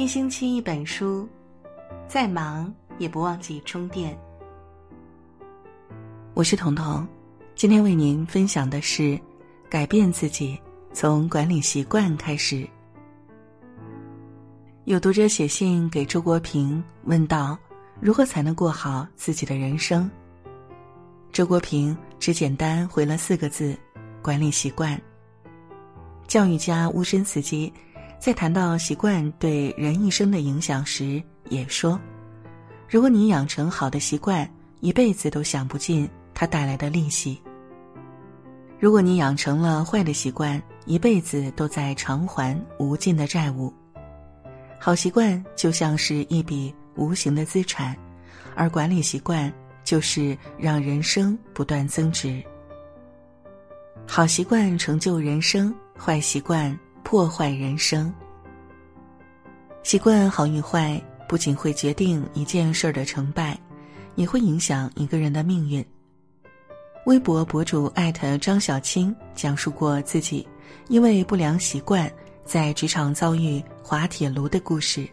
[0.00, 1.28] 一星期一本书，
[2.08, 4.18] 再忙也不忘记充电。
[6.32, 7.06] 我是彤彤，
[7.54, 9.20] 今天为您分享的是：
[9.68, 10.58] 改变自己，
[10.94, 12.66] 从管理习惯开始。
[14.86, 17.58] 有读者写信给周国平，问道：
[18.00, 20.10] 如何才能过好自己的人生？
[21.30, 23.76] 周国平只简单回了四个字：
[24.22, 24.98] 管理习惯。
[26.26, 27.70] 教育家乌申斯基
[28.20, 31.98] 在谈到习惯对人一生的影响时，也说：
[32.86, 34.46] 如果你养成好的习惯，
[34.80, 37.40] 一辈子都享不尽它带来的利息；
[38.78, 43.72] 如果你养成了坏的习惯，一辈子都在偿还无尽的债务。
[44.78, 47.96] 好习惯就像是一笔无形的资产，
[48.54, 49.50] 而管理习惯
[49.82, 52.42] 就是让人生不断增值。
[54.06, 58.12] 好习惯成就人生，坏习惯破坏人生。
[59.82, 63.58] 习惯好与坏，不仅会决定一件事儿的成败，
[64.14, 65.84] 也会影响一个人的命运。
[67.06, 70.46] 微博博主艾特张小青讲述过自己
[70.88, 72.10] 因为不良习惯。
[72.42, 75.08] 在职场遭遇滑铁卢的故事。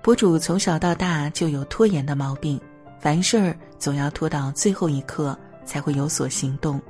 [0.00, 2.58] 博主从小到大就有拖延的毛病，
[2.98, 6.80] 凡事儿总要拖到最后一刻才会有所行动。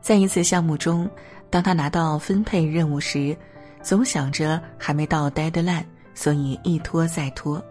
[0.00, 1.06] 在一次项目中，
[1.50, 3.36] 当他拿到分配任务时，
[3.82, 5.84] 总想着还没到 deadline，
[6.14, 7.62] 所以一拖再拖。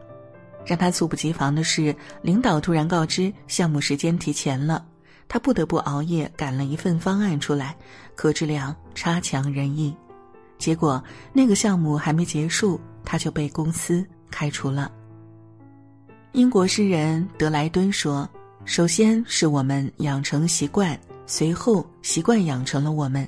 [0.66, 4.86] 让他猝不及防的是，领导突然告知项目时间提前了。
[5.27, 7.75] 他不得不熬夜赶了一份方案出来，
[8.16, 9.95] 可质量差强人意，
[10.58, 14.91] 结果那个项目还没结束，他就被公司开除了。
[16.33, 18.27] 英国诗人德莱敦说
[18.66, 23.27] ：“首先是我们养成习惯，随后习惯养成了我们。”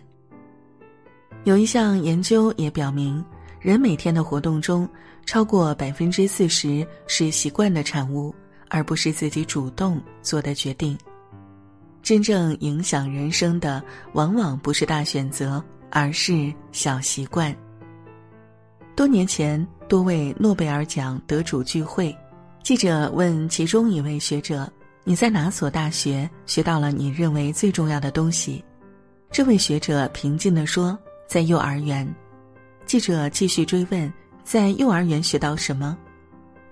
[1.43, 3.23] 有一项研究也表明，
[3.59, 4.87] 人每天的活动中，
[5.25, 8.33] 超过百分之四十是习惯的产物，
[8.69, 10.95] 而不是自己主动做的决定。
[12.03, 13.81] 真正影响人生的，
[14.13, 17.55] 往往不是大选择，而是小习惯。
[18.95, 22.15] 多年前，多位诺贝尔奖得主聚会，
[22.61, 24.71] 记者问其中一位学者
[25.03, 28.63] ：“你在哪所大学学到了你认为最重要的东西？”
[29.31, 30.97] 这位学者平静地说
[31.31, 32.05] ：“在幼儿园。”
[32.85, 35.97] 记者继续追问：“在幼儿园学到什么？”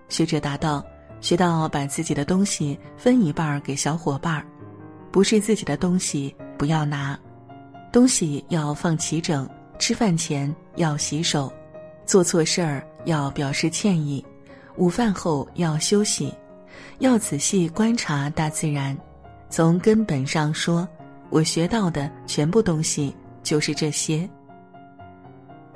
[0.10, 0.86] 学者答道
[1.22, 4.46] ：“学到把自己的东西分一半给小伙伴。”
[5.14, 7.18] 不是自己的东西不要拿，
[7.90, 9.50] 东西要放齐整。
[9.80, 11.50] 吃饭前要洗手，
[12.06, 14.24] 做错事儿要表示歉意，
[14.76, 16.34] 午饭后要休息，
[16.98, 18.98] 要仔细观察大自然。
[19.50, 20.86] 从根本上说，
[21.30, 24.30] 我学到的全部东西就是这些。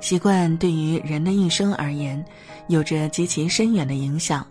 [0.04, 2.22] 习惯对于人的一生而言，
[2.68, 4.46] 有着极其深远的影响。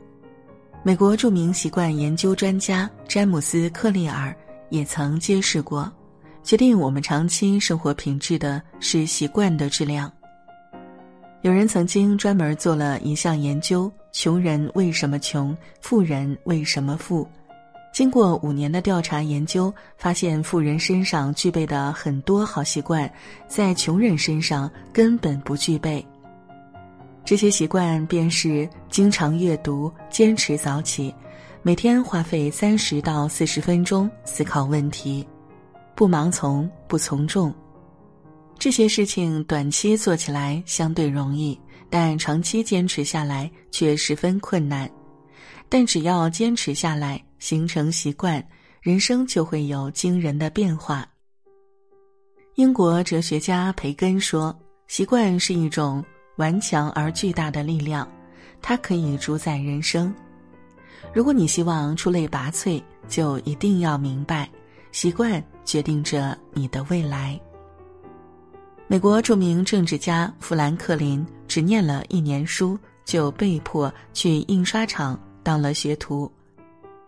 [0.82, 4.36] 美国著名习惯研究专家詹姆斯·克利尔。
[4.70, 5.92] 也曾揭示过，
[6.42, 10.12] 决定我们长期生活品质的是习惯的质量。
[11.44, 17.30] 有人曾经专门做了一项研究：穷人为什么穷，富人为什么富？
[17.94, 23.10] 经过五年的调查研究，发现富人身上具备的很多好习惯，
[23.48, 26.04] 在穷人身上根本不具备。
[27.24, 31.14] 这些习惯便是经常阅读、坚持早起。
[31.62, 35.26] 每天花费三十到四十分钟思考问题，
[35.96, 37.54] 不盲从，不从众。
[38.58, 41.58] 这些事情短期做起来相对容易，
[41.92, 44.90] 但长期坚持下来却十分困难。
[45.70, 48.42] 但只要坚持下来，形成习惯，
[48.80, 51.06] 人生就会有惊人的变化。
[52.56, 56.02] 英国哲学家培根说：“习惯是一种
[56.38, 58.08] 顽强而巨大的力量，
[58.62, 60.16] 它可以主宰人生。”
[61.14, 64.50] 如果你希望出类拔萃，就一定要明白，
[64.94, 67.38] 习惯决定着你的未来。
[68.88, 76.32] 美国著名政治家富兰克林只念了一年书，就被迫去印刷厂当了学徒。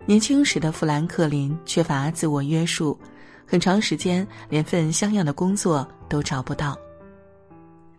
[0.05, 2.97] 年轻时的富兰克林缺乏自我约束，
[3.45, 6.77] 很长时间连份像样的工作都找不到。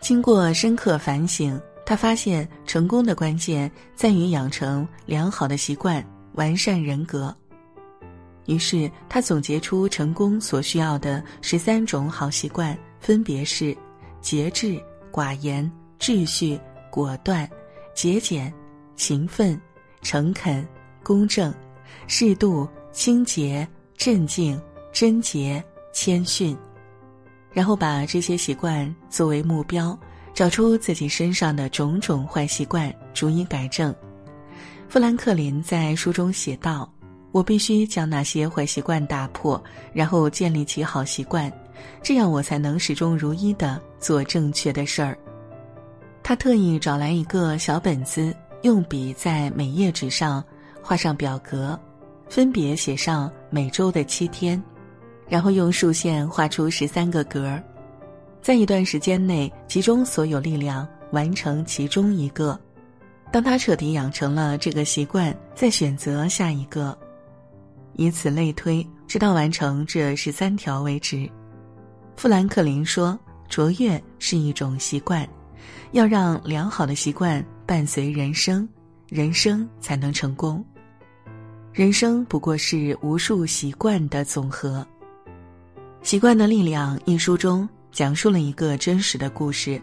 [0.01, 1.61] 经过深刻反省。
[1.89, 7.33] 他发现成功的关键在于养成良好的习惯，完善人格。
[8.47, 13.73] 于是他总结出成功所需要的十三种好习惯，分别是：
[14.21, 14.83] 节制、
[15.13, 15.71] 寡言、
[16.01, 16.59] 秩序、
[16.91, 17.49] 果断、
[17.95, 18.53] 节俭、
[18.97, 19.57] 勤奋、
[20.03, 20.67] 诚恳、
[21.05, 21.55] 公正、
[22.07, 23.67] 适度、清洁、
[23.97, 24.61] 镇静、
[24.93, 25.63] 贞洁、
[25.93, 26.57] 谦逊。
[27.53, 29.99] 然后把这些习惯作为目标。
[30.35, 33.95] 找出自己身上的种种坏习惯，逐一改正。
[34.87, 36.93] 富兰克林在书中写道
[37.33, 39.59] ：“我必须将那些坏习惯打破，
[39.95, 41.51] 然后建立起好习惯，
[42.03, 45.17] 这样我才能始终如一的做正确的事儿。”
[46.23, 50.45] 他特意找来一个小本子，用笔在每页纸上
[50.87, 51.77] 画上表格，
[52.29, 54.63] 分别写上每周的七天，
[55.29, 57.61] 然后用竖线画出十三个格。
[58.41, 62.57] 在一段时间内，集中所有力量完成其中一个。
[63.33, 66.97] 当他彻底养成了这个习惯，再选择下一个，
[67.95, 71.29] 以此类推，直到完成这十三条为止。
[72.15, 73.19] 富兰克林说
[73.51, 75.29] ：“卓越是一种习惯，
[75.91, 78.69] 要让良好的习惯伴随人生，
[79.09, 80.65] 人生才能成功。
[81.77, 84.79] 人生不过是无数习惯的总和。”
[86.01, 87.69] 《习惯的力量》一书中。
[87.93, 89.81] 讲述了一个真实的故事，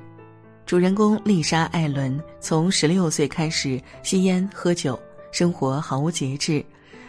[0.68, 5.00] 主人公丽莎·艾伦从十六岁开始吸烟喝酒，
[5.32, 6.64] 生活毫无节制，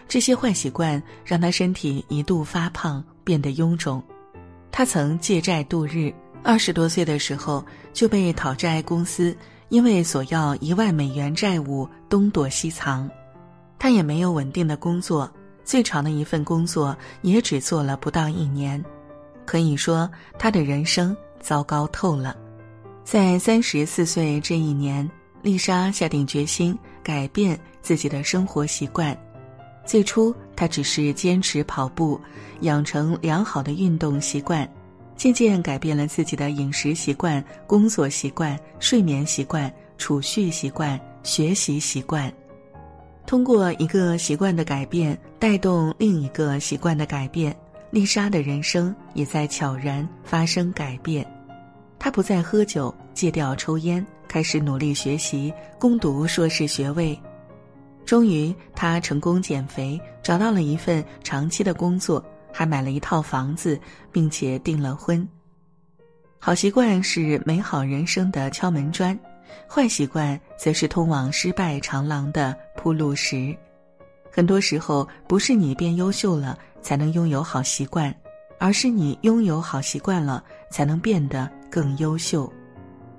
[0.08, 4.02] 这些坏习惯让她身体一度发胖，变得臃肿。
[4.70, 6.10] 她曾借债度日，
[6.42, 9.36] 二十多岁的时候就被讨债公司
[9.68, 13.10] 因为索要一万美元债务东躲西藏。
[13.84, 15.30] 他也没有稳定的工作，
[15.62, 18.82] 最长的一份工作也只做了不到一年。
[19.44, 22.34] 可以说，他的人生糟糕透了。
[23.04, 25.06] 在三十四岁这一年，
[25.42, 29.14] 丽莎下定决心改变自己的生活习惯。
[29.84, 32.18] 最初，她只是坚持跑步，
[32.60, 34.66] 养成良好的运动习惯，
[35.14, 42.32] 渐渐改变了自己的饮食习惯、工作习惯、睡眠习惯、储蓄习惯、学习习惯。
[43.26, 47.54] 通过一个习惯的改变，带动另一个习惯的改变。
[47.90, 51.24] 丽莎的人生也在悄然发生改变，
[51.98, 57.18] 她不再喝酒，戒掉抽烟，开始努力学习，攻读硕士学位。
[58.04, 62.22] 终于，她成功减肥，找到了一份长期的工作，
[62.52, 63.78] 还买了一套房子，
[64.10, 65.26] 并且订了婚。
[66.38, 69.18] 好习惯是美好人生的敲门砖，
[69.68, 73.56] 坏习惯则是通往失败长廊的铺路石。
[74.30, 78.14] 很多时候，不是你变优秀了才能拥有好习惯，
[78.58, 82.46] 而是你拥有好习惯了才能变得更优秀。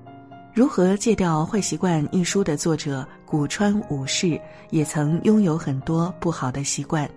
[0.54, 4.40] 《如何戒掉坏习惯》一书的作者古川武士
[4.70, 7.10] 也曾拥有很多不好的习惯。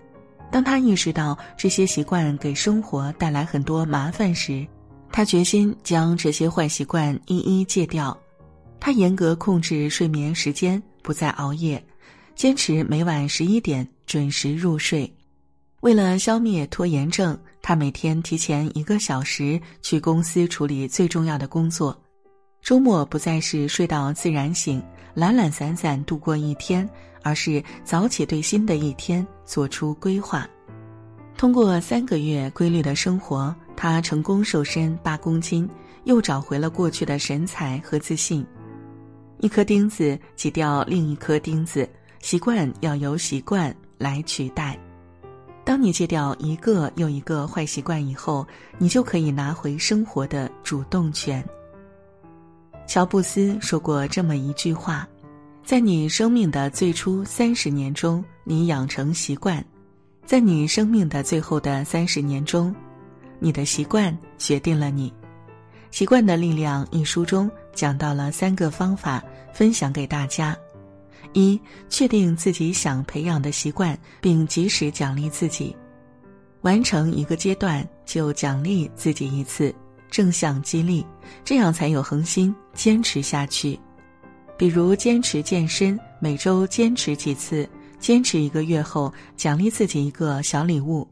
[0.50, 4.66] 当他意识到这些习惯给生活带来很多麻烦时，
[5.12, 8.16] 他决心将这些坏习惯一一戒掉。
[8.80, 11.82] 他严格控制睡眠时间，不再熬夜。
[12.34, 15.12] 坚持每晚十一点准时入睡，
[15.80, 22.00] 为了消灭拖延症，他每天提前一个小时去公司处理最重要的工作。
[22.62, 24.80] 周末不再是睡到自然醒、
[25.14, 26.88] 懒懒散散度过一天，
[27.24, 30.48] 而是早起对新的一天做出规划。
[31.36, 35.68] 通过三个月规律的生活，他成功瘦身八公斤，
[36.04, 38.46] 又找回了过去的神采和自信。
[39.40, 41.88] 一颗钉子挤掉另一颗钉子。
[42.20, 44.76] 习惯要由习惯来取代。
[45.64, 48.44] 当你戒掉一个又一个坏习惯以后，
[48.76, 51.44] 你就可以拿回生活的主动权。
[52.88, 55.06] 乔布斯说过这么一句话
[55.62, 59.62] ：“在你生命的最初三十年中，你养成习惯；
[60.26, 62.74] 在你生命的最后的三十年中，
[63.38, 65.08] 你的习惯决定了你。”
[65.90, 70.56] 《习惯的力量》一书中讲到了三个方法，分享给大家。
[71.32, 75.74] 一、确定自己想培养的习惯，并及时奖励自己。
[76.62, 79.74] 完成一个阶段就奖励自己一次，
[80.10, 81.04] 正向激励，
[81.44, 83.78] 这样才有恒心坚持下去。
[84.56, 87.68] 比如坚持健身，每周坚持几次，
[87.98, 91.06] 坚持一个月后奖励自己一个小礼物。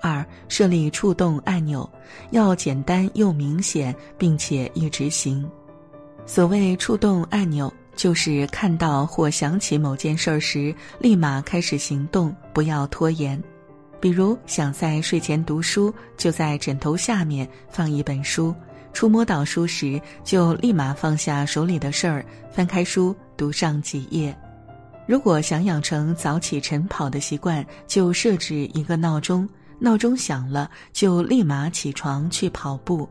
[0.00, 1.88] 二、设立触动按钮，
[2.30, 5.48] 要简单又明显，并且一直行。
[6.26, 7.72] 所谓触动按钮。
[7.96, 13.42] 就是看到或想起某件事儿时，立马开始行动，不要拖延。
[13.98, 18.54] 比如想在睡前读书，就在枕头下面放一本书；
[18.92, 24.32] 触摸到书时，就立马放下手里的事儿，翻开书读上几页。
[25.04, 29.48] 如果想养成早起晨跑的习惯，就设置一个闹钟，
[29.78, 33.08] 闹钟响了就立马起床去跑步。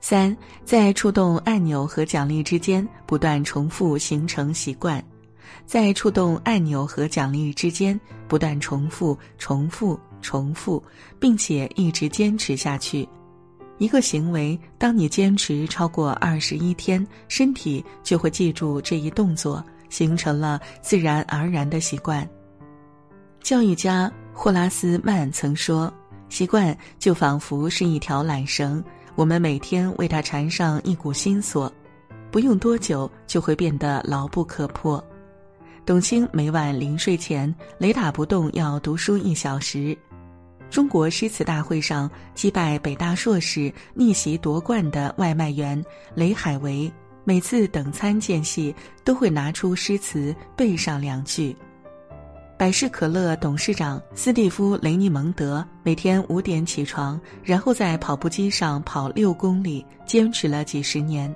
[0.00, 0.34] 三，
[0.64, 5.02] 在触动按钮和奖励之间不断重复形成习惯，
[5.66, 10.82] 在触动按钮和奖励之间不断重复、重复、重复，
[11.18, 13.06] 并且一直坚持下去。
[13.76, 22.28] 一个行为，当你坚持超过二十一天，身体就会记住这一动作，形成了自然而然的习惯。
[23.42, 25.92] 教育家霍拉斯曼曾说
[26.30, 28.82] ：“习惯就仿佛是一条缆绳，
[29.14, 31.70] 我们每天为它缠上一股新锁，
[32.30, 35.02] 不用多久就会变得牢不可破。”
[35.84, 39.96] 董卿每晚临睡前雷打不动要读书一小时。
[40.70, 45.82] 中国诗词大会上击败北大硕士逆袭夺冠的外卖员
[46.14, 46.90] 雷海为，
[47.24, 48.72] 每次等餐间隙
[49.02, 51.56] 都会拿出诗词背上两句。
[52.60, 61.34] 百事可乐董事长斯蒂夫·雷尼蒙德每天五点起床，然后在跑步机上跑六公里，坚持了几十年。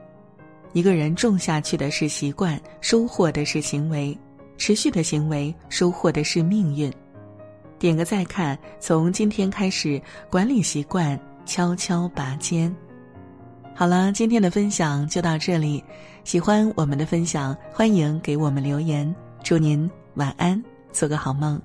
[0.75, 4.15] 一个人种下去的是习惯，收获的是行为，
[4.59, 6.93] 持续的行为收获的是命运。
[7.79, 9.99] 点个再看，从今天开始
[10.31, 12.71] 管理习惯，悄悄拔尖。
[13.75, 15.83] 好了，今天的分享就到这里。
[16.23, 19.11] 喜欢我们的分享，欢迎给我们留言。
[19.43, 20.63] 祝您晚安，
[20.95, 21.61] 做个好梦。